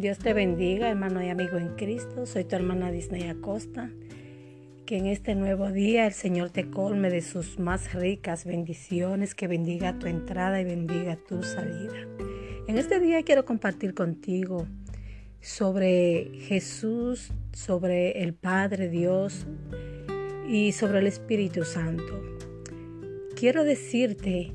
Dios 0.00 0.16
te 0.16 0.32
bendiga, 0.32 0.88
hermano 0.88 1.22
y 1.22 1.28
amigo 1.28 1.58
en 1.58 1.76
Cristo. 1.76 2.24
Soy 2.24 2.44
tu 2.44 2.56
hermana 2.56 2.90
Disney 2.90 3.28
Acosta. 3.28 3.90
Que 4.86 4.96
en 4.96 5.04
este 5.04 5.34
nuevo 5.34 5.70
día 5.70 6.06
el 6.06 6.14
Señor 6.14 6.48
te 6.48 6.70
colme 6.70 7.10
de 7.10 7.20
sus 7.20 7.58
más 7.58 7.92
ricas 7.92 8.46
bendiciones, 8.46 9.34
que 9.34 9.46
bendiga 9.46 9.98
tu 9.98 10.06
entrada 10.06 10.58
y 10.58 10.64
bendiga 10.64 11.16
tu 11.16 11.42
salida. 11.42 12.08
En 12.66 12.78
este 12.78 12.98
día 12.98 13.22
quiero 13.24 13.44
compartir 13.44 13.92
contigo 13.92 14.66
sobre 15.42 16.30
Jesús, 16.48 17.34
sobre 17.52 18.22
el 18.22 18.32
Padre 18.32 18.88
Dios 18.88 19.46
y 20.48 20.72
sobre 20.72 21.00
el 21.00 21.08
Espíritu 21.08 21.64
Santo. 21.64 22.22
Quiero 23.36 23.64
decirte 23.64 24.54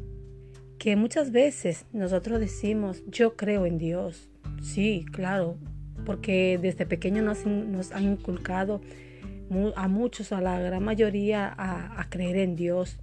que 0.80 0.96
muchas 0.96 1.32
veces 1.32 1.86
nosotros 1.94 2.40
decimos, 2.40 3.04
yo 3.06 3.36
creo 3.36 3.68
en 3.68 3.78
Dios. 3.78 4.28
Sí, 4.66 5.06
claro, 5.12 5.58
porque 6.06 6.58
desde 6.60 6.88
pequeño 6.88 7.22
nos, 7.22 7.46
han 7.46 8.04
inculcado 8.04 8.82
a 9.76 9.88
muchos, 9.88 10.32
a 10.32 10.42
la 10.42 10.60
gran 10.60 10.84
mayoría, 10.84 11.54
a 11.56 12.10
creer 12.10 12.38
en 12.38 12.56
Dios. 12.56 12.98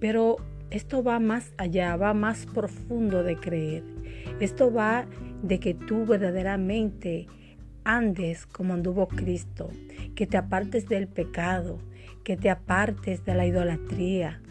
Pero 0.00 0.36
esto 0.70 1.04
va 1.04 1.20
más 1.20 1.52
allá, 1.56 1.96
va 1.96 2.14
más 2.14 2.46
profundo 2.46 3.22
de 3.22 3.36
creer. 3.36 3.84
Esto 4.40 4.72
va 4.72 5.06
de 5.42 5.60
que 5.60 5.74
tú 5.74 6.04
verdaderamente 6.04 7.28
andes 7.84 8.46
como 8.46 8.74
anduvo 8.74 9.06
Cristo, 9.06 9.70
que 10.16 10.26
te 10.26 10.36
apartes 10.36 10.88
del 10.88 11.06
pecado, 11.06 11.78
que 12.24 12.36
te 12.36 12.50
apartes 12.50 13.24
de 13.24 13.34
la 13.34 13.46
idolatría, 13.46 14.42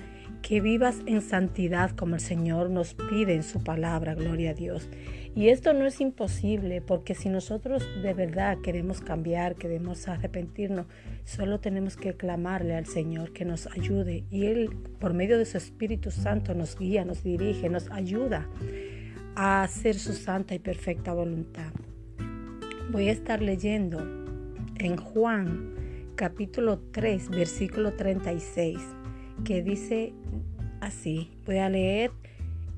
que 0.47 0.61
vivas 0.61 1.01
en 1.07 1.21
santidad 1.21 1.91
como 1.91 2.15
el 2.15 2.21
Señor 2.21 2.69
nos 2.69 2.93
pide 2.93 3.35
en 3.35 3.43
su 3.43 3.61
palabra, 3.61 4.15
gloria 4.15 4.51
a 4.51 4.53
Dios. 4.53 4.87
Y 5.35 5.49
esto 5.49 5.73
no 5.73 5.85
es 5.85 5.99
imposible 5.99 6.79
porque 6.79 7.15
si 7.15 7.27
nosotros 7.27 7.85
de 8.01 8.13
verdad 8.13 8.59
queremos 8.63 9.01
cambiar, 9.01 9.55
queremos 9.55 10.07
arrepentirnos, 10.07 10.85
solo 11.25 11.59
tenemos 11.59 11.97
que 11.97 12.15
clamarle 12.15 12.77
al 12.77 12.85
Señor 12.85 13.33
que 13.33 13.43
nos 13.43 13.67
ayude 13.67 14.23
y 14.31 14.45
Él 14.45 14.69
por 15.01 15.13
medio 15.13 15.37
de 15.37 15.43
su 15.43 15.57
Espíritu 15.57 16.11
Santo 16.11 16.53
nos 16.53 16.79
guía, 16.79 17.03
nos 17.03 17.23
dirige, 17.23 17.67
nos 17.67 17.91
ayuda 17.91 18.47
a 19.35 19.63
hacer 19.63 19.95
su 19.95 20.13
santa 20.13 20.55
y 20.55 20.59
perfecta 20.59 21.11
voluntad. 21.11 21.73
Voy 22.89 23.09
a 23.09 23.11
estar 23.11 23.41
leyendo 23.41 23.99
en 24.77 24.95
Juan 24.95 25.73
capítulo 26.15 26.79
3 26.93 27.31
versículo 27.31 27.95
36 27.95 28.79
que 29.43 29.61
dice 29.61 30.13
así. 30.81 31.31
Voy 31.45 31.57
a 31.57 31.69
leer 31.69 32.11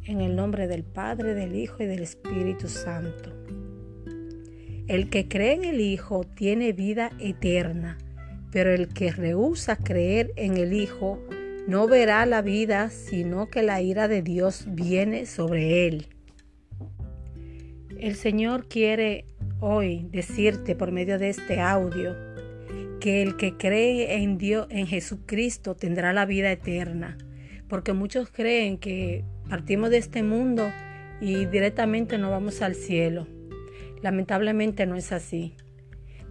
en 0.06 0.22
el 0.22 0.36
nombre 0.36 0.68
del 0.68 0.84
Padre, 0.84 1.34
del 1.34 1.56
Hijo 1.56 1.84
y 1.84 1.86
del 1.86 2.02
Espíritu 2.02 2.68
Santo. 2.68 3.32
El 4.88 5.10
que 5.10 5.28
cree 5.28 5.54
en 5.54 5.66
el 5.66 5.82
Hijo 5.82 6.24
tiene 6.24 6.74
vida 6.74 7.12
eterna, 7.20 7.98
pero 8.52 8.72
el 8.74 8.88
que 8.88 9.12
rehúsa 9.12 9.76
creer 9.76 10.32
en 10.36 10.58
el 10.58 10.74
Hijo 10.74 11.20
no 11.68 11.88
verá 11.88 12.26
la 12.26 12.42
vida, 12.42 12.90
sino 12.90 13.50
que 13.50 13.62
la 13.62 13.82
ira 13.82 14.08
de 14.08 14.24
Dios 14.24 14.66
viene 14.70 15.28
sobre 15.28 15.88
él. 15.88 16.08
El 18.00 18.16
Señor 18.16 18.68
quiere 18.68 19.26
hoy 19.60 20.08
decirte 20.12 20.74
por 20.74 20.92
medio 20.92 21.20
de 21.20 21.30
este 21.30 21.60
audio 21.60 22.29
que 23.00 23.22
el 23.22 23.38
que 23.38 23.58
cree 23.58 24.16
en 24.22 24.38
Dios, 24.38 24.68
en 24.70 24.88
Jesucristo, 24.88 25.76
tendrá 25.76 26.14
la 26.14 26.26
vida 26.26 26.52
eterna. 26.52 27.18
Porque 27.68 27.94
muchos 27.94 28.30
creen 28.30 28.78
que 28.78 29.24
partimos 29.50 29.90
de 29.90 29.98
este 29.98 30.24
mundo 30.24 30.72
y 31.22 31.46
directamente 31.46 32.18
no 32.18 32.32
vamos 32.32 32.62
al 32.62 32.76
cielo. 32.76 33.28
Lamentablemente 34.02 34.86
no 34.86 34.96
es 34.96 35.12
así. 35.12 35.56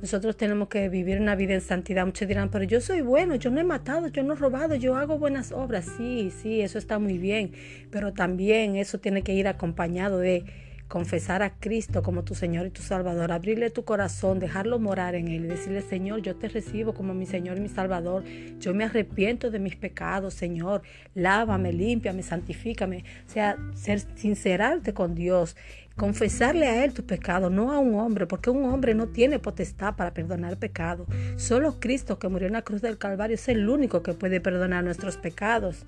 Nosotros 0.00 0.36
tenemos 0.36 0.68
que 0.68 0.88
vivir 0.88 1.20
una 1.20 1.34
vida 1.34 1.54
en 1.54 1.60
santidad. 1.60 2.06
Muchos 2.06 2.28
dirán, 2.28 2.50
pero 2.50 2.64
yo 2.64 2.80
soy 2.80 3.00
bueno, 3.00 3.34
yo 3.34 3.50
no 3.50 3.60
he 3.60 3.64
matado, 3.64 4.06
yo 4.06 4.22
no 4.22 4.34
he 4.34 4.36
robado, 4.36 4.76
yo 4.76 4.94
hago 4.96 5.18
buenas 5.18 5.50
obras. 5.50 5.86
Sí, 5.96 6.30
sí, 6.30 6.60
eso 6.60 6.78
está 6.78 7.00
muy 7.00 7.18
bien, 7.18 7.52
pero 7.90 8.12
también 8.12 8.76
eso 8.76 8.98
tiene 8.98 9.22
que 9.22 9.34
ir 9.34 9.48
acompañado 9.48 10.18
de 10.18 10.44
confesar 10.88 11.42
a 11.42 11.50
Cristo 11.50 12.02
como 12.02 12.24
tu 12.24 12.34
Señor 12.34 12.66
y 12.66 12.70
tu 12.70 12.82
Salvador, 12.82 13.30
abrirle 13.30 13.70
tu 13.70 13.84
corazón, 13.84 14.38
dejarlo 14.38 14.78
morar 14.78 15.14
en 15.14 15.28
Él 15.28 15.44
y 15.44 15.48
decirle, 15.48 15.82
Señor, 15.82 16.22
yo 16.22 16.34
te 16.36 16.48
recibo 16.48 16.94
como 16.94 17.14
mi 17.14 17.26
Señor 17.26 17.58
y 17.58 17.60
mi 17.60 17.68
Salvador, 17.68 18.24
yo 18.58 18.74
me 18.74 18.84
arrepiento 18.84 19.50
de 19.50 19.58
mis 19.58 19.76
pecados, 19.76 20.34
Señor, 20.34 20.82
lávame, 21.14 21.72
límpiame, 21.72 22.22
santifícame, 22.22 23.04
o 23.26 23.30
sea, 23.30 23.58
ser 23.74 24.00
sincerarte 24.16 24.94
con 24.94 25.14
Dios, 25.14 25.56
confesarle 25.94 26.66
a 26.66 26.84
Él 26.84 26.94
tu 26.94 27.04
pecado, 27.04 27.50
no 27.50 27.72
a 27.72 27.78
un 27.78 27.96
hombre, 27.96 28.26
porque 28.26 28.48
un 28.48 28.64
hombre 28.64 28.94
no 28.94 29.08
tiene 29.08 29.38
potestad 29.38 29.94
para 29.94 30.14
perdonar 30.14 30.56
pecado. 30.58 31.06
Solo 31.36 31.80
Cristo 31.80 32.18
que 32.18 32.28
murió 32.28 32.46
en 32.46 32.54
la 32.54 32.62
cruz 32.62 32.80
del 32.80 32.96
Calvario 32.96 33.34
es 33.34 33.48
el 33.48 33.68
único 33.68 34.02
que 34.02 34.14
puede 34.14 34.40
perdonar 34.40 34.84
nuestros 34.84 35.18
pecados. 35.18 35.84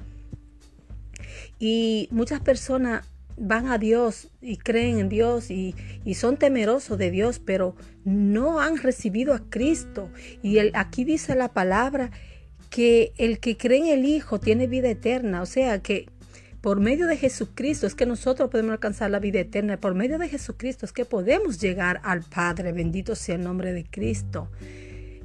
Y 1.58 2.08
muchas 2.10 2.40
personas 2.40 3.08
van 3.40 3.68
a 3.68 3.78
Dios 3.78 4.30
y 4.42 4.58
creen 4.58 4.98
en 4.98 5.08
Dios 5.08 5.50
y, 5.50 5.74
son 6.14 6.36
temerosos 6.36 6.98
de 6.98 7.10
Dios, 7.10 7.40
pero 7.40 7.74
no 8.04 8.60
han 8.60 8.76
recibido 8.76 9.32
a 9.32 9.40
Cristo. 9.48 10.10
Y 10.42 10.58
aquí 10.74 11.04
dice 11.04 11.34
la 11.34 11.48
palabra 11.48 12.10
que 12.68 13.12
el 13.16 13.40
que 13.40 13.56
cree 13.56 13.78
en 13.78 13.86
el 13.86 14.04
Hijo 14.04 14.38
tiene 14.38 14.66
vida 14.66 14.90
eterna, 14.90 15.42
o 15.42 15.46
sea 15.46 15.80
que 15.82 16.06
por 16.60 16.78
medio 16.78 17.06
de 17.06 17.16
Jesucristo 17.16 17.86
es 17.86 17.94
que 17.94 18.04
nosotros 18.04 18.50
podemos 18.50 18.72
alcanzar 18.72 19.10
la 19.10 19.18
vida 19.18 19.40
eterna. 19.40 19.78
Por 19.80 19.94
medio 19.94 20.18
de 20.18 20.28
Jesucristo 20.28 20.84
es 20.84 20.92
que 20.92 21.06
podemos 21.06 21.58
llegar 21.58 22.02
al 22.04 22.22
Padre. 22.22 22.72
Bendito 22.72 23.14
sea 23.14 23.36
el 23.36 23.42
nombre 23.42 23.72
de 23.72 23.84
Cristo. 23.84 24.50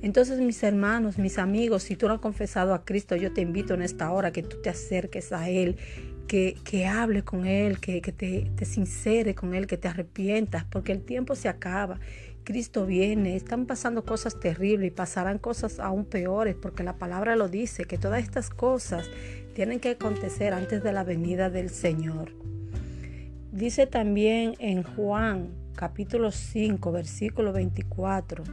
Entonces, 0.01 0.39
mis 0.39 0.63
hermanos, 0.63 1.17
mis 1.17 1.37
amigos, 1.37 1.83
si 1.83 1.97
tú 1.97 2.07
no 2.07 2.13
has 2.13 2.19
confesado 2.21 2.73
a 2.73 2.85
Cristo, 2.85 3.17
yo 3.17 3.33
te 3.33 3.41
invito 3.41 3.73
en 3.73 3.81
esta 3.81 4.11
hora 4.11 4.31
que 4.31 4.43
tú 4.43 4.61
te 4.61 4.69
acerques 4.69 5.33
a 5.33 5.49
Él 5.49 5.75
que, 6.27 6.57
que 6.63 6.85
hable 6.85 7.23
con 7.23 7.45
Él, 7.45 7.79
que, 7.79 8.01
que 8.01 8.11
te, 8.11 8.51
te 8.55 8.65
sincere 8.65 9.35
con 9.35 9.53
Él, 9.53 9.67
que 9.67 9.77
te 9.77 9.87
arrepientas, 9.87 10.65
porque 10.65 10.91
el 10.91 11.01
tiempo 11.01 11.35
se 11.35 11.49
acaba. 11.49 11.99
Cristo 12.43 12.85
viene, 12.85 13.35
están 13.35 13.65
pasando 13.65 14.05
cosas 14.05 14.39
terribles 14.39 14.87
y 14.87 14.91
pasarán 14.91 15.39
cosas 15.39 15.79
aún 15.79 16.05
peores, 16.05 16.55
porque 16.55 16.83
la 16.83 16.97
palabra 16.97 17.35
lo 17.35 17.49
dice, 17.49 17.85
que 17.85 17.97
todas 17.97 18.23
estas 18.23 18.49
cosas 18.49 19.09
tienen 19.55 19.79
que 19.79 19.91
acontecer 19.91 20.53
antes 20.53 20.83
de 20.83 20.93
la 20.93 21.03
venida 21.03 21.49
del 21.49 21.69
Señor. 21.69 22.33
Dice 23.51 23.87
también 23.87 24.53
en 24.59 24.83
Juan 24.83 25.49
capítulo 25.75 26.31
5, 26.31 26.91
versículo 26.91 27.51
24. 27.51 28.43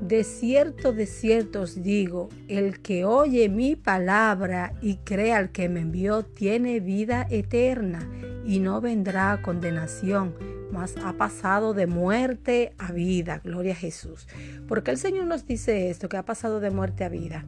De 0.00 0.24
cierto, 0.24 0.94
de 0.94 1.04
cierto 1.04 1.60
os 1.60 1.82
digo, 1.82 2.30
el 2.48 2.80
que 2.80 3.04
oye 3.04 3.50
mi 3.50 3.76
palabra 3.76 4.72
y 4.80 4.96
cree 4.96 5.34
al 5.34 5.52
que 5.52 5.68
me 5.68 5.80
envió 5.80 6.22
tiene 6.22 6.80
vida 6.80 7.26
eterna 7.30 8.08
y 8.46 8.60
no 8.60 8.80
vendrá 8.80 9.32
a 9.32 9.42
condenación, 9.42 10.34
mas 10.72 10.94
ha 11.04 11.12
pasado 11.12 11.74
de 11.74 11.86
muerte 11.86 12.72
a 12.78 12.92
vida. 12.92 13.42
Gloria 13.44 13.72
a 13.72 13.76
Jesús. 13.76 14.26
Porque 14.66 14.90
el 14.90 14.96
Señor 14.96 15.26
nos 15.26 15.46
dice 15.46 15.90
esto, 15.90 16.08
que 16.08 16.16
ha 16.16 16.24
pasado 16.24 16.60
de 16.60 16.70
muerte 16.70 17.04
a 17.04 17.10
vida. 17.10 17.44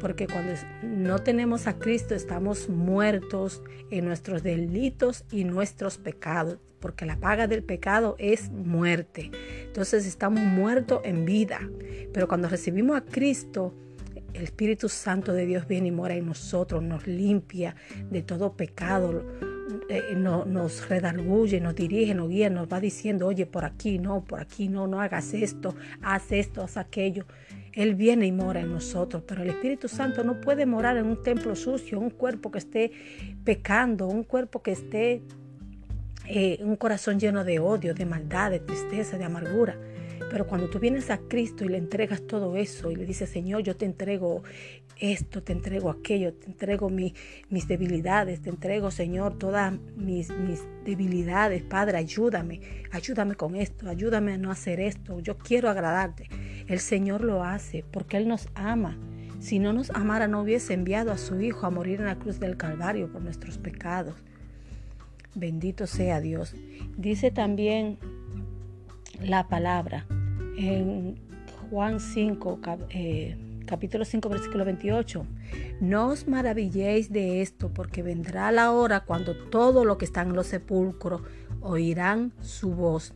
Porque 0.00 0.26
cuando 0.26 0.54
no 0.82 1.18
tenemos 1.18 1.66
a 1.66 1.78
Cristo 1.78 2.14
estamos 2.14 2.70
muertos 2.70 3.62
en 3.90 4.06
nuestros 4.06 4.42
delitos 4.42 5.24
y 5.30 5.44
nuestros 5.44 5.98
pecados. 5.98 6.58
Porque 6.80 7.04
la 7.04 7.16
paga 7.16 7.46
del 7.46 7.62
pecado 7.62 8.16
es 8.18 8.50
muerte. 8.50 9.30
Entonces 9.70 10.04
estamos 10.04 10.40
muertos 10.40 11.00
en 11.04 11.24
vida. 11.24 11.60
Pero 12.12 12.26
cuando 12.26 12.48
recibimos 12.48 12.96
a 12.96 13.02
Cristo, 13.02 13.72
el 14.32 14.42
Espíritu 14.42 14.88
Santo 14.88 15.32
de 15.32 15.46
Dios 15.46 15.68
viene 15.68 15.88
y 15.88 15.92
mora 15.92 16.14
en 16.16 16.26
nosotros, 16.26 16.82
nos 16.82 17.06
limpia 17.06 17.76
de 18.10 18.22
todo 18.22 18.56
pecado, 18.56 19.24
eh, 19.88 20.16
nos 20.16 20.88
redarguye, 20.88 21.60
nos 21.60 21.76
dirige, 21.76 22.16
nos 22.16 22.28
guía, 22.28 22.50
nos 22.50 22.66
va 22.66 22.80
diciendo, 22.80 23.28
oye, 23.28 23.46
por 23.46 23.64
aquí 23.64 24.00
no, 24.00 24.24
por 24.24 24.40
aquí 24.40 24.68
no, 24.68 24.88
no 24.88 25.00
hagas 25.00 25.34
esto, 25.34 25.76
haz 26.02 26.32
esto, 26.32 26.64
haz 26.64 26.76
aquello. 26.76 27.26
Él 27.72 27.94
viene 27.94 28.26
y 28.26 28.32
mora 28.32 28.62
en 28.62 28.72
nosotros, 28.72 29.22
pero 29.24 29.44
el 29.44 29.50
Espíritu 29.50 29.86
Santo 29.86 30.24
no 30.24 30.40
puede 30.40 30.66
morar 30.66 30.96
en 30.96 31.06
un 31.06 31.22
templo 31.22 31.54
sucio, 31.54 32.00
un 32.00 32.10
cuerpo 32.10 32.50
que 32.50 32.58
esté 32.58 32.90
pecando, 33.44 34.08
un 34.08 34.24
cuerpo 34.24 34.62
que 34.62 34.72
esté, 34.72 35.22
eh, 36.32 36.58
un 36.62 36.76
corazón 36.76 37.18
lleno 37.18 37.42
de 37.42 37.58
odio, 37.58 37.92
de 37.92 38.06
maldad, 38.06 38.52
de 38.52 38.60
tristeza, 38.60 39.18
de 39.18 39.24
amargura. 39.24 39.76
Pero 40.30 40.46
cuando 40.46 40.70
tú 40.70 40.78
vienes 40.78 41.10
a 41.10 41.18
Cristo 41.18 41.64
y 41.64 41.70
le 41.70 41.76
entregas 41.76 42.22
todo 42.24 42.56
eso 42.56 42.92
y 42.92 42.94
le 42.94 43.04
dices, 43.04 43.28
Señor, 43.28 43.64
yo 43.64 43.76
te 43.76 43.84
entrego 43.84 44.44
esto, 45.00 45.42
te 45.42 45.52
entrego 45.52 45.90
aquello, 45.90 46.32
te 46.34 46.46
entrego 46.46 46.88
mis 46.88 47.66
debilidades, 47.66 48.42
te 48.42 48.50
entrego, 48.50 48.92
Señor, 48.92 49.38
todas 49.38 49.72
mis, 49.96 50.30
mis 50.30 50.62
debilidades, 50.84 51.64
Padre, 51.64 51.98
ayúdame, 51.98 52.60
ayúdame 52.92 53.34
con 53.34 53.56
esto, 53.56 53.88
ayúdame 53.88 54.34
a 54.34 54.38
no 54.38 54.52
hacer 54.52 54.78
esto, 54.78 55.18
yo 55.18 55.36
quiero 55.36 55.68
agradarte. 55.68 56.28
El 56.68 56.78
Señor 56.78 57.22
lo 57.22 57.42
hace 57.42 57.84
porque 57.90 58.18
Él 58.18 58.28
nos 58.28 58.48
ama. 58.54 58.96
Si 59.40 59.58
no 59.58 59.72
nos 59.72 59.90
amara, 59.90 60.28
no 60.28 60.42
hubiese 60.42 60.74
enviado 60.74 61.10
a 61.10 61.18
su 61.18 61.40
Hijo 61.40 61.66
a 61.66 61.70
morir 61.70 61.98
en 61.98 62.06
la 62.06 62.20
cruz 62.20 62.38
del 62.38 62.56
Calvario 62.56 63.10
por 63.10 63.20
nuestros 63.20 63.58
pecados. 63.58 64.14
Bendito 65.34 65.86
sea 65.86 66.20
Dios. 66.20 66.54
Dice 66.96 67.30
también 67.30 67.98
la 69.22 69.48
palabra. 69.48 70.06
En 70.56 71.16
Juan 71.70 72.00
5, 72.00 72.58
eh, 72.90 73.36
capítulo 73.64 74.04
5, 74.04 74.28
versículo 74.28 74.64
28. 74.64 75.26
No 75.80 76.08
os 76.08 76.26
maravilléis 76.26 77.12
de 77.12 77.42
esto, 77.42 77.70
porque 77.72 78.02
vendrá 78.02 78.50
la 78.50 78.72
hora 78.72 79.00
cuando 79.00 79.36
todo 79.36 79.84
lo 79.84 79.98
que 79.98 80.04
está 80.04 80.22
en 80.22 80.34
los 80.34 80.48
sepulcros 80.48 81.22
oirán 81.60 82.32
su 82.40 82.74
voz. 82.74 83.14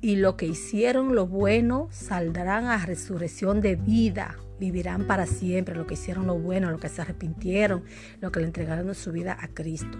Y 0.00 0.16
lo 0.16 0.36
que 0.36 0.46
hicieron 0.46 1.16
lo 1.16 1.26
bueno 1.26 1.88
saldrán 1.90 2.66
a 2.66 2.86
resurrección 2.86 3.60
de 3.60 3.74
vida. 3.74 4.36
Vivirán 4.58 5.06
para 5.06 5.26
siempre 5.26 5.74
lo 5.74 5.86
que 5.86 5.94
hicieron 5.94 6.26
lo 6.26 6.38
bueno, 6.38 6.70
lo 6.70 6.78
que 6.78 6.88
se 6.88 7.02
arrepintieron, 7.02 7.84
lo 8.20 8.32
que 8.32 8.40
le 8.40 8.46
entregaron 8.46 8.94
su 8.94 9.12
vida 9.12 9.36
a 9.40 9.48
Cristo. 9.48 9.98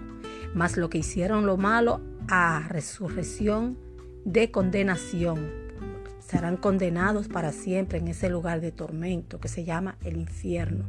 Mas 0.53 0.77
lo 0.77 0.89
que 0.89 0.97
hicieron 0.97 1.45
lo 1.45 1.57
malo 1.57 2.01
a 2.27 2.67
resurrección 2.69 3.77
de 4.25 4.51
condenación 4.51 5.49
serán 6.19 6.57
condenados 6.57 7.27
para 7.27 7.51
siempre 7.51 7.97
en 7.97 8.07
ese 8.07 8.29
lugar 8.29 8.61
de 8.61 8.71
tormento 8.71 9.39
que 9.39 9.47
se 9.47 9.63
llama 9.63 9.97
el 10.03 10.17
infierno. 10.17 10.85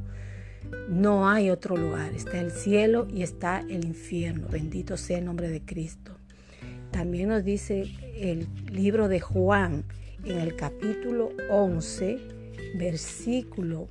No 0.88 1.28
hay 1.28 1.50
otro 1.50 1.76
lugar, 1.76 2.12
está 2.12 2.40
el 2.40 2.50
cielo 2.50 3.06
y 3.10 3.22
está 3.22 3.60
el 3.60 3.84
infierno. 3.84 4.48
Bendito 4.48 4.96
sea 4.96 5.18
el 5.18 5.24
nombre 5.24 5.48
de 5.48 5.62
Cristo. 5.62 6.16
También 6.90 7.28
nos 7.28 7.44
dice 7.44 7.86
el 8.16 8.48
libro 8.70 9.08
de 9.08 9.20
Juan 9.20 9.84
en 10.24 10.38
el 10.38 10.56
capítulo 10.56 11.30
11, 11.48 12.18
versículo 12.74 13.88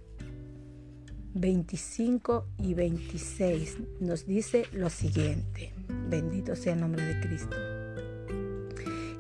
25 1.34 2.48
y 2.58 2.74
26. 2.74 3.78
Nos 4.00 4.26
dice 4.26 4.66
lo 4.74 4.90
siguiente. 4.90 5.74
Bendito 6.10 6.56
sea 6.56 6.74
el 6.74 6.82
nombre 6.82 7.04
de 7.06 7.20
Cristo. 7.20 7.56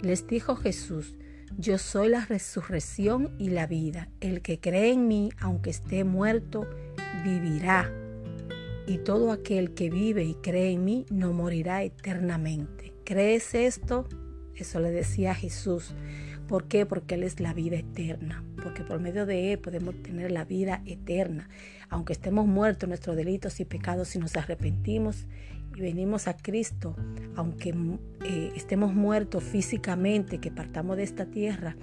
Les 0.02 0.28
dijo 0.28 0.56
Jesús, 0.56 1.16
yo 1.58 1.78
soy 1.78 2.10
la 2.10 2.26
resurrección 2.26 3.36
y 3.38 3.50
la 3.50 3.68
vida. 3.68 4.10
El 4.22 4.42
que 4.42 4.60
cree 4.60 4.92
en 4.92 5.08
mí, 5.08 5.30
aunque 5.40 5.70
esté 5.70 6.04
muerto, 6.04 6.68
vivirá. 7.24 7.94
Y 8.88 9.00
todo 9.00 9.32
aquel 9.32 9.74
que 9.74 9.90
vive 9.90 10.24
y 10.24 10.36
cree 10.36 10.72
en 10.72 10.86
mí 10.86 11.06
no 11.12 11.34
morirá 11.34 11.84
eternamente. 11.84 12.94
¿Crees 13.04 13.54
esto? 13.54 14.08
Eso 14.56 14.80
le 14.80 14.92
decía 14.92 15.36
Jesús. 15.36 15.94
¿Por 16.50 16.68
qué? 16.68 16.88
Porque 16.88 17.13
Él 17.13 17.22
es 17.22 17.40
la 17.40 17.54
vida 17.54 17.78
eterna. 17.78 18.44
Porque 18.63 18.84
por 18.84 19.00
medio 19.00 19.28
de 19.28 19.54
Él 19.54 19.60
podemos 19.60 20.01
tener 20.01 20.31
la 20.31 20.46
vida 20.46 20.81
eterna. 20.88 21.48
Aunque 21.90 22.12
estemos 22.12 22.48
muertos 22.48 22.86
en 22.86 22.90
nuestros 22.90 23.16
delitos 23.16 23.60
y 23.60 23.66
pecados, 23.66 24.07
si 24.07 24.18
nos 24.18 24.36
arrepentimos 24.36 25.28
y 25.75 25.81
venimos 25.81 26.28
a 26.28 26.36
Cristo, 26.36 26.96
aunque 27.36 27.75
eh, 28.25 28.51
estemos 28.56 28.96
muertos 28.96 29.44
físicamente, 29.44 30.40
que 30.40 30.50
partamos 30.50 30.98
de 30.98 31.04
esta 31.04 31.28
tierra, 31.28 31.78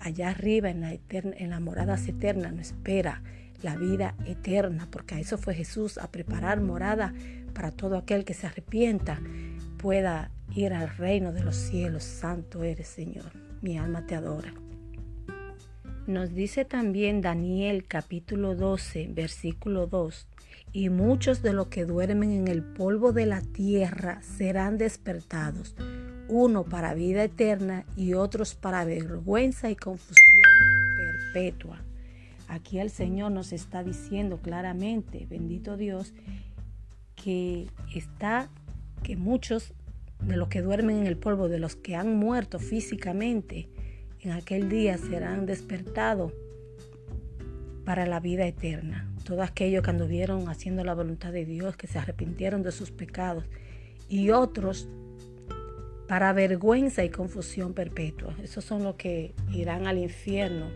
allá 0.00 0.30
arriba 0.30 0.70
en 0.70 0.80
la, 0.80 0.94
eterna, 0.94 1.34
en 1.36 1.50
la 1.50 1.60
morada 1.60 1.98
eterna 2.06 2.50
nos 2.50 2.68
espera 2.68 3.22
la 3.60 3.76
vida 3.76 4.14
eterna, 4.24 4.88
porque 4.90 5.16
a 5.16 5.20
eso 5.20 5.36
fue 5.36 5.52
Jesús, 5.52 5.98
a 5.98 6.10
preparar 6.10 6.62
morada 6.62 7.12
para 7.52 7.72
todo 7.72 7.98
aquel 7.98 8.24
que 8.24 8.32
se 8.32 8.46
arrepienta, 8.46 9.20
pueda 9.76 10.30
ir 10.54 10.72
al 10.72 10.88
reino 10.96 11.30
de 11.34 11.42
los 11.42 11.56
cielos. 11.56 12.04
Santo 12.04 12.64
eres, 12.64 12.88
Señor. 12.88 13.47
Mi 13.60 13.78
alma 13.78 14.06
te 14.06 14.14
adora. 14.14 14.54
Nos 16.06 16.32
dice 16.32 16.64
también 16.64 17.20
Daniel 17.20 17.84
capítulo 17.86 18.54
12, 18.54 19.08
versículo 19.12 19.86
2 19.86 20.26
y 20.72 20.90
muchos 20.90 21.42
de 21.42 21.52
los 21.52 21.68
que 21.68 21.84
duermen 21.84 22.30
en 22.30 22.48
el 22.48 22.62
polvo 22.62 23.12
de 23.12 23.26
la 23.26 23.40
tierra 23.40 24.22
serán 24.22 24.78
despertados, 24.78 25.74
uno 26.28 26.64
para 26.64 26.94
vida 26.94 27.24
eterna 27.24 27.84
y 27.96 28.14
otros 28.14 28.54
para 28.54 28.84
vergüenza 28.84 29.70
y 29.70 29.76
confusión 29.76 30.16
perpetua. 30.96 31.82
Aquí 32.48 32.78
el 32.78 32.90
Señor 32.90 33.32
nos 33.32 33.52
está 33.52 33.82
diciendo 33.82 34.38
claramente, 34.38 35.26
bendito 35.28 35.76
Dios, 35.76 36.14
que 37.16 37.68
está 37.94 38.48
que 39.02 39.16
muchos 39.16 39.74
de 40.22 40.36
los 40.36 40.48
que 40.48 40.62
duermen 40.62 40.98
en 40.98 41.06
el 41.06 41.16
polvo, 41.16 41.48
de 41.48 41.58
los 41.58 41.76
que 41.76 41.96
han 41.96 42.16
muerto 42.16 42.58
físicamente, 42.58 43.68
en 44.20 44.32
aquel 44.32 44.68
día 44.68 44.98
serán 44.98 45.46
despertados 45.46 46.32
para 47.84 48.06
la 48.06 48.20
vida 48.20 48.46
eterna. 48.46 49.10
Todos 49.24 49.48
aquellos 49.48 49.82
que 49.82 49.90
anduvieron 49.90 50.48
haciendo 50.48 50.84
la 50.84 50.94
voluntad 50.94 51.32
de 51.32 51.44
Dios, 51.44 51.76
que 51.76 51.86
se 51.86 51.98
arrepintieron 51.98 52.62
de 52.62 52.72
sus 52.72 52.90
pecados, 52.90 53.44
y 54.08 54.30
otros 54.30 54.88
para 56.08 56.32
vergüenza 56.32 57.04
y 57.04 57.10
confusión 57.10 57.74
perpetua. 57.74 58.34
Esos 58.42 58.64
son 58.64 58.82
los 58.82 58.96
que 58.96 59.34
irán 59.52 59.86
al 59.86 59.98
infierno. 59.98 60.66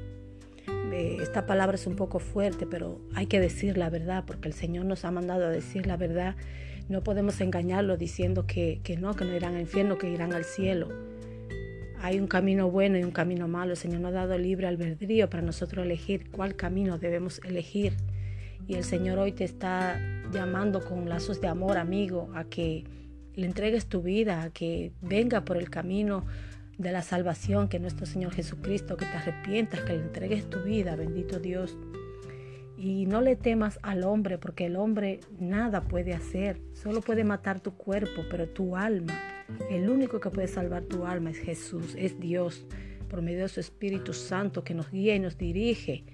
Esta 0.92 1.46
palabra 1.46 1.74
es 1.74 1.86
un 1.86 1.96
poco 1.96 2.18
fuerte, 2.18 2.66
pero 2.66 3.00
hay 3.14 3.26
que 3.26 3.40
decir 3.40 3.78
la 3.78 3.88
verdad, 3.88 4.24
porque 4.26 4.48
el 4.48 4.54
Señor 4.54 4.84
nos 4.84 5.06
ha 5.06 5.10
mandado 5.10 5.46
a 5.46 5.48
decir 5.48 5.86
la 5.86 5.96
verdad. 5.96 6.36
No 6.92 7.02
podemos 7.02 7.40
engañarlo 7.40 7.96
diciendo 7.96 8.46
que, 8.46 8.82
que 8.84 8.98
no, 8.98 9.14
que 9.16 9.24
no 9.24 9.34
irán 9.34 9.54
al 9.54 9.62
infierno, 9.62 9.96
que 9.96 10.10
irán 10.10 10.34
al 10.34 10.44
cielo. 10.44 10.90
Hay 11.98 12.20
un 12.20 12.26
camino 12.26 12.70
bueno 12.70 12.98
y 12.98 13.02
un 13.02 13.12
camino 13.12 13.48
malo. 13.48 13.70
El 13.70 13.78
Señor 13.78 14.02
nos 14.02 14.10
ha 14.10 14.26
dado 14.26 14.36
libre 14.36 14.66
albedrío 14.66 15.30
para 15.30 15.42
nosotros 15.42 15.86
elegir 15.86 16.30
cuál 16.30 16.54
camino 16.54 16.98
debemos 16.98 17.40
elegir. 17.46 17.94
Y 18.68 18.74
el 18.74 18.84
Señor 18.84 19.18
hoy 19.18 19.32
te 19.32 19.44
está 19.44 19.98
llamando 20.34 20.84
con 20.84 21.08
lazos 21.08 21.40
de 21.40 21.48
amor, 21.48 21.78
amigo, 21.78 22.30
a 22.34 22.44
que 22.44 22.84
le 23.36 23.46
entregues 23.46 23.86
tu 23.86 24.02
vida, 24.02 24.42
a 24.42 24.50
que 24.50 24.92
venga 25.00 25.46
por 25.46 25.56
el 25.56 25.70
camino 25.70 26.26
de 26.76 26.92
la 26.92 27.00
salvación, 27.00 27.68
que 27.68 27.78
nuestro 27.78 28.04
Señor 28.04 28.34
Jesucristo, 28.34 28.98
que 28.98 29.06
te 29.06 29.16
arrepientas, 29.16 29.80
que 29.80 29.94
le 29.94 30.02
entregues 30.02 30.50
tu 30.50 30.60
vida, 30.60 30.94
bendito 30.94 31.38
Dios. 31.38 31.74
Y 32.76 33.06
no 33.06 33.20
le 33.20 33.36
temas 33.36 33.78
al 33.82 34.04
hombre, 34.04 34.38
porque 34.38 34.66
el 34.66 34.76
hombre 34.76 35.20
nada 35.38 35.82
puede 35.82 36.14
hacer, 36.14 36.60
solo 36.72 37.00
puede 37.00 37.24
matar 37.24 37.60
tu 37.60 37.72
cuerpo, 37.76 38.22
pero 38.30 38.48
tu 38.48 38.76
alma 38.76 39.12
el 39.70 39.88
único 39.88 40.20
que 40.20 40.30
puede 40.30 40.48
salvar 40.48 40.84
tu 40.84 41.04
alma 41.04 41.30
es 41.30 41.38
Jesús, 41.38 41.94
es 41.96 42.18
Dios, 42.18 42.64
por 43.08 43.22
medio 43.22 43.42
de 43.42 43.48
su 43.48 43.60
Espíritu 43.60 44.12
Santo 44.12 44.64
que 44.64 44.74
nos 44.74 44.90
guía 44.90 45.14
y 45.14 45.20
nos 45.20 45.38
dirige 45.38 46.04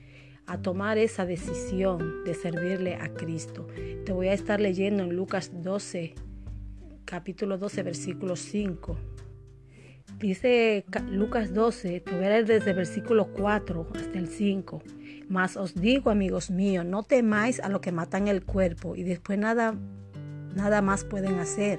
a 0.47 0.61
tomar 0.63 0.99
esa 0.99 1.27
decisión 1.27 2.25
de 2.25 2.35
servirle 2.35 2.95
a 2.97 3.13
Cristo. 3.13 3.67
Te 4.05 4.13
voy 4.13 4.29
a 4.29 4.33
estar 4.33 4.61
leyendo 4.61 5.03
en 5.03 5.15
Lucas 5.15 5.51
12, 5.63 6.15
capítulo 7.05 7.59
12, 7.59 7.83
versículo 7.83 8.35
5. 8.35 8.99
Dice 10.19 10.85
Lucas 11.11 11.55
12, 11.55 12.01
te 12.01 12.11
voy 12.11 12.25
desde 12.45 12.71
el 12.71 12.77
versículo 12.77 13.29
4 13.33 13.87
hasta 13.95 14.19
el 14.19 14.29
5. 14.29 14.83
Mas 15.29 15.57
os 15.57 15.75
digo, 15.75 16.11
amigos 16.11 16.51
míos, 16.51 16.85
no 16.85 17.03
temáis 17.03 17.61
a 17.61 17.69
lo 17.69 17.81
que 17.81 17.93
matan 17.93 18.29
el 18.29 18.45
cuerpo 18.45 18.97
y 18.97 19.03
después 19.03 19.39
nada, 19.39 19.75
nada 20.55 20.83
más 20.83 21.05
pueden 21.05 21.39
hacer 21.39 21.79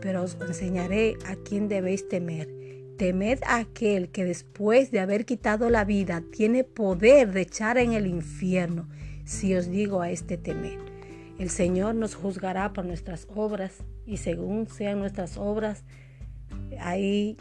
pero 0.00 0.22
os 0.22 0.36
enseñaré 0.40 1.16
a 1.26 1.36
quién 1.36 1.68
debéis 1.68 2.08
temer. 2.08 2.48
Temed 2.96 3.40
a 3.46 3.58
aquel 3.58 4.10
que 4.10 4.24
después 4.24 4.90
de 4.90 5.00
haber 5.00 5.24
quitado 5.24 5.70
la 5.70 5.84
vida 5.84 6.22
tiene 6.32 6.64
poder 6.64 7.32
de 7.32 7.42
echar 7.42 7.78
en 7.78 7.92
el 7.92 8.06
infierno, 8.06 8.88
si 9.24 9.54
os 9.54 9.70
digo 9.70 10.02
a 10.02 10.10
este 10.10 10.36
temer. 10.36 10.78
El 11.38 11.48
Señor 11.48 11.94
nos 11.94 12.14
juzgará 12.14 12.72
por 12.72 12.84
nuestras 12.84 13.26
obras 13.34 13.72
y 14.04 14.18
según 14.18 14.68
sean 14.68 14.98
nuestras 14.98 15.38
obras, 15.38 15.84
ahí 16.78 17.36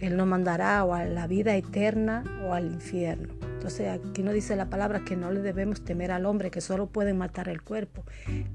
Él 0.00 0.16
nos 0.16 0.26
mandará 0.26 0.84
o 0.84 0.94
a 0.94 1.04
la 1.04 1.26
vida 1.26 1.56
eterna 1.56 2.24
o 2.46 2.52
al 2.52 2.66
infierno. 2.66 3.34
Entonces 3.64 3.88
aquí 3.88 4.22
nos 4.22 4.34
dice 4.34 4.56
la 4.56 4.68
palabra 4.68 5.04
que 5.06 5.16
no 5.16 5.30
le 5.30 5.40
debemos 5.40 5.84
temer 5.84 6.10
al 6.12 6.26
hombre, 6.26 6.50
que 6.50 6.60
solo 6.60 6.86
puede 6.86 7.14
matar 7.14 7.48
el 7.48 7.62
cuerpo. 7.62 8.04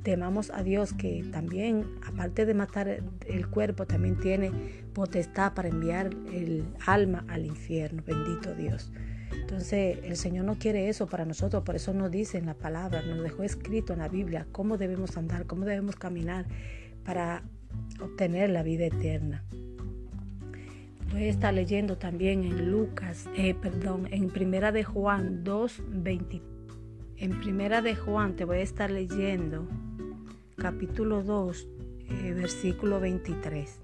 Temamos 0.03 0.51
a 0.51 0.61
Dios 0.61 0.93
que 0.93 1.25
también, 1.31 1.83
aparte 2.05 2.45
de 2.45 2.53
matar 2.53 3.01
el 3.25 3.47
cuerpo, 3.49 3.87
también 3.87 4.19
tiene 4.19 4.51
potestad 4.93 5.53
para 5.55 5.69
enviar 5.69 6.11
el 6.31 6.63
alma 6.85 7.25
al 7.27 7.47
infierno. 7.47 8.03
Bendito 8.05 8.53
Dios. 8.53 8.91
Entonces 9.31 9.97
el 10.03 10.15
Señor 10.15 10.45
no 10.45 10.59
quiere 10.59 10.89
eso 10.89 11.07
para 11.07 11.25
nosotros, 11.25 11.63
por 11.63 11.75
eso 11.75 11.91
nos 11.91 12.11
dice 12.11 12.37
en 12.37 12.45
la 12.45 12.53
palabra, 12.53 13.01
nos 13.01 13.23
dejó 13.23 13.41
escrito 13.41 13.93
en 13.93 13.99
la 13.99 14.09
Biblia 14.09 14.45
cómo 14.51 14.77
debemos 14.77 15.17
andar, 15.17 15.47
cómo 15.47 15.65
debemos 15.65 15.95
caminar 15.95 16.45
para 17.03 17.41
obtener 17.99 18.51
la 18.51 18.61
vida 18.61 18.85
eterna. 18.85 19.43
Voy 21.11 21.23
a 21.23 21.29
estar 21.29 21.53
leyendo 21.53 21.97
también 21.97 22.43
en 22.43 22.71
Lucas, 22.71 23.27
eh, 23.35 23.55
perdón, 23.55 24.07
en 24.11 24.29
Primera 24.29 24.71
de 24.71 24.83
Juan 24.83 25.43
2, 25.43 25.83
20. 25.87 26.41
En 27.17 27.39
Primera 27.39 27.81
de 27.81 27.95
Juan 27.95 28.35
te 28.35 28.45
voy 28.45 28.57
a 28.57 28.61
estar 28.61 28.91
leyendo 28.91 29.67
capítulo 30.55 31.23
2, 31.23 31.67
eh, 32.09 32.33
versículo 32.33 32.99
23, 32.99 33.81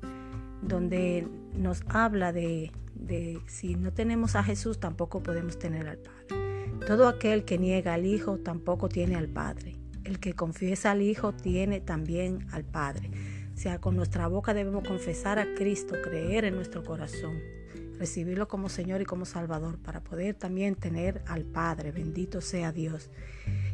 donde 0.61 1.27
nos 1.57 1.81
habla 1.87 2.31
de, 2.31 2.71
de 2.93 3.39
si 3.47 3.75
no 3.75 3.91
tenemos 3.91 4.35
a 4.35 4.43
Jesús 4.43 4.79
tampoco 4.79 5.23
podemos 5.23 5.57
tener 5.57 5.87
al 5.87 5.97
Padre. 5.97 6.45
Todo 6.85 7.07
aquel 7.07 7.43
que 7.43 7.57
niega 7.57 7.95
al 7.95 8.05
Hijo 8.05 8.37
tampoco 8.37 8.87
tiene 8.87 9.15
al 9.15 9.29
Padre. 9.29 9.75
El 10.03 10.19
que 10.19 10.33
confiesa 10.33 10.91
al 10.91 11.01
Hijo 11.01 11.33
tiene 11.33 11.81
también 11.81 12.45
al 12.51 12.63
Padre. 12.63 13.09
O 13.55 13.57
sea, 13.57 13.79
con 13.79 13.95
nuestra 13.95 14.27
boca 14.27 14.53
debemos 14.53 14.85
confesar 14.85 15.39
a 15.39 15.55
Cristo, 15.55 15.95
creer 16.03 16.45
en 16.45 16.55
nuestro 16.55 16.83
corazón 16.83 17.55
recibirlo 17.97 18.47
como 18.47 18.69
Señor 18.69 19.01
y 19.01 19.05
como 19.05 19.25
Salvador 19.25 19.77
para 19.77 20.01
poder 20.03 20.35
también 20.35 20.75
tener 20.75 21.21
al 21.27 21.43
Padre. 21.43 21.91
Bendito 21.91 22.41
sea 22.41 22.71
Dios. 22.71 23.09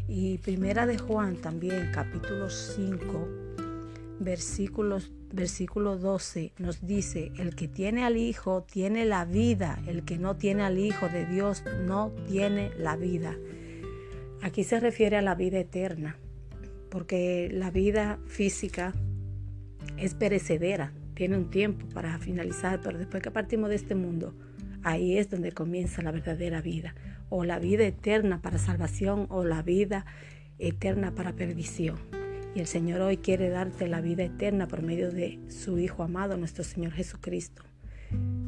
Y 0.08 0.38
primera 0.40 0.86
de 0.86 0.98
Juan 0.98 1.38
también, 1.38 1.92
capítulo 1.94 2.50
5, 2.50 3.28
versículos, 4.20 5.12
versículo 5.32 5.98
12, 5.98 6.54
nos 6.58 6.86
dice, 6.86 7.32
el 7.38 7.56
que 7.56 7.68
tiene 7.68 8.04
al 8.04 8.18
Hijo 8.18 8.64
tiene 8.64 9.06
la 9.06 9.26
vida, 9.26 9.80
el 9.88 10.04
que 10.04 10.18
no 10.18 10.36
tiene 10.36 10.64
al 10.64 10.78
Hijo 10.78 11.08
de 11.08 11.26
Dios 11.26 11.64
no 11.84 12.12
tiene 12.28 12.72
la 12.78 12.98
vida. 12.98 13.36
Aquí 14.42 14.64
se 14.64 14.80
refiere 14.80 15.18
a 15.18 15.22
la 15.22 15.36
vida 15.36 15.60
eterna, 15.60 16.18
porque 16.90 17.50
la 17.52 17.72
vida 17.72 18.20
física 18.26 18.94
es 19.98 20.14
perecedera, 20.14 20.94
tiene 21.14 21.38
un 21.38 21.50
tiempo 21.50 21.88
para 21.94 22.18
finalizar, 22.20 22.82
pero 22.82 22.98
después 22.98 23.22
que 23.22 23.32
partimos 23.32 23.70
de 23.70 23.76
este 23.76 23.96
mundo, 23.96 24.34
ahí 24.84 25.18
es 25.18 25.30
donde 25.30 25.52
comienza 25.52 26.02
la 26.02 26.12
verdadera 26.12 26.62
vida, 26.62 26.96
o 27.30 27.44
la 27.44 27.60
vida 27.60 27.86
eterna 27.86 28.42
para 28.42 28.58
salvación, 28.58 29.28
o 29.30 29.44
la 29.44 29.62
vida 29.62 30.06
eterna 30.60 31.14
para 31.14 31.34
perdición. 31.34 31.98
Y 32.54 32.60
el 32.60 32.68
Señor 32.68 33.02
hoy 33.02 33.18
quiere 33.18 33.50
darte 33.50 33.88
la 33.88 34.02
vida 34.02 34.24
eterna 34.24 34.68
por 34.68 34.82
medio 34.82 35.12
de 35.12 35.40
su 35.50 35.80
Hijo 35.80 36.04
amado, 36.04 36.38
nuestro 36.38 36.64
Señor 36.64 36.92
Jesucristo. 36.92 37.64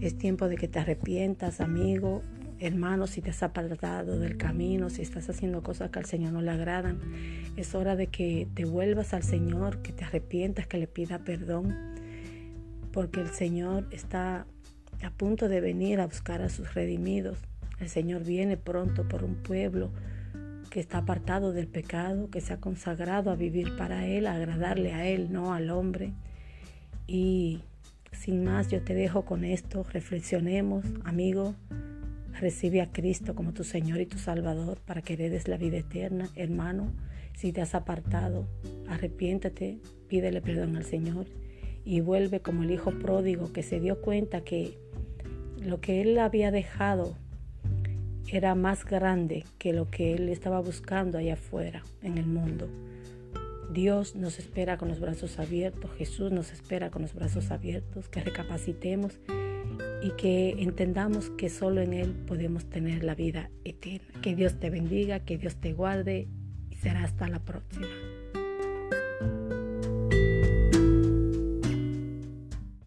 Es 0.02 0.18
tiempo 0.18 0.50
de 0.50 0.58
que 0.58 0.68
te 0.68 0.80
arrepientas, 0.80 1.62
amigo, 1.62 2.22
hermano, 2.60 3.08
si 3.08 3.22
te 3.22 3.32
has 3.32 3.44
apartado 3.44 4.20
del 4.20 4.38
camino, 4.38 4.90
si 4.90 5.02
estás 5.02 5.30
haciendo 5.30 5.64
cosas 5.64 5.90
que 5.90 6.00
al 6.00 6.06
Señor 6.06 6.34
no 6.34 6.42
le 6.42 6.52
agradan. 6.52 7.00
Es 7.56 7.76
hora 7.76 7.96
de 7.96 8.08
que 8.08 8.48
te 8.54 8.66
vuelvas 8.66 9.14
al 9.14 9.24
Señor, 9.24 9.82
que 9.82 9.92
te 9.92 10.06
arrepientas, 10.06 10.68
que 10.68 10.78
le 10.78 10.88
pida 10.88 11.20
perdón, 11.20 11.76
porque 12.92 13.22
el 13.22 13.30
Señor 13.30 13.88
está 13.92 14.46
a 15.04 15.12
punto 15.12 15.50
de 15.50 15.62
venir 15.62 16.00
a 16.00 16.06
buscar 16.06 16.42
a 16.42 16.50
sus 16.50 16.74
redimidos. 16.74 17.38
El 17.80 17.90
Señor 17.90 18.24
viene 18.24 18.58
pronto 18.58 19.08
por 19.08 19.24
un 19.24 19.36
pueblo 19.36 19.92
que 20.70 20.80
está 20.80 21.00
apartado 21.00 21.54
del 21.54 21.68
pecado, 21.68 22.30
que 22.30 22.42
se 22.42 22.54
ha 22.54 22.58
consagrado 22.60 23.30
a 23.30 23.36
vivir 23.36 23.76
para 23.78 24.08
Él, 24.08 24.26
a 24.26 24.36
agradarle 24.36 24.94
a 24.94 25.06
Él, 25.06 25.32
no 25.32 25.54
al 25.54 25.70
hombre. 25.70 26.14
Y 27.06 27.62
sin 28.12 28.44
más, 28.44 28.70
yo 28.70 28.82
te 28.82 28.94
dejo 28.94 29.26
con 29.26 29.44
esto, 29.44 29.86
reflexionemos, 29.92 30.86
amigo, 31.04 31.56
recibe 32.40 32.82
a 32.82 32.92
Cristo 32.92 33.36
como 33.36 33.54
tu 33.54 33.63
Señor 33.63 34.02
y 34.02 34.06
tu 34.06 34.18
Salvador 34.18 34.82
para 34.86 35.02
que 35.02 35.13
heredes 35.13 35.48
la 35.48 35.58
vida 35.58 35.78
eterna, 35.78 36.30
hermano. 36.36 36.94
Si 37.36 37.52
te 37.52 37.62
has 37.62 37.75
apartado, 37.75 38.48
arrepiéntate, 38.88 39.80
pídele 40.08 40.42
perdón 40.42 40.75
al 40.75 40.86
Señor 40.86 41.25
y 41.86 42.02
vuelve 42.02 42.42
como 42.42 42.63
el 42.63 42.72
hijo 42.72 42.92
pródigo 42.92 43.52
que 43.52 43.63
se 43.63 43.80
dio 43.80 44.02
cuenta 44.02 44.42
que 44.42 44.78
lo 45.58 45.82
que 45.82 46.02
él 46.02 46.18
había 46.20 46.52
dejado 46.52 47.18
era 48.28 48.56
más 48.56 48.86
grande 48.86 49.44
que 49.58 49.74
lo 49.74 49.90
que 49.90 50.13
él 50.13 50.30
estaba 50.30 50.60
buscando 50.60 51.18
allá 51.18 51.34
afuera 51.34 51.84
en 52.02 52.18
el 52.18 52.25
mundo. 52.25 52.70
Dios 53.72 54.16
nos 54.16 54.40
espera 54.40 54.78
con 54.78 54.90
los 54.90 55.00
brazos 55.00 55.40
abiertos, 55.40 55.92
Jesús 55.98 56.32
nos 56.32 56.52
espera 56.52 56.92
con 56.92 57.02
los 57.02 57.13
brazos 57.13 57.50
abiertos, 57.50 58.08
que 58.08 58.22
recapacitemos 58.22 59.20
y 60.04 60.12
que 60.12 60.62
entendamos 60.62 61.30
que 61.32 61.50
solo 61.50 61.82
en 61.82 61.94
Él 61.94 62.12
podemos 62.28 62.66
tener 62.66 63.04
la 63.04 63.16
vida 63.16 63.50
eterna. 63.64 64.22
Que 64.22 64.36
Dios 64.36 64.60
te 64.60 64.70
bendiga, 64.70 65.22
que 65.22 65.38
Dios 65.38 65.56
te 65.56 65.72
guarde 65.74 66.28
y 66.70 66.76
será 66.76 67.04
hasta 67.04 67.30
la 67.30 67.40
próxima. 67.40 67.88